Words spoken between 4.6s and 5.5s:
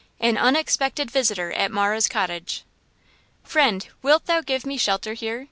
me shelter here?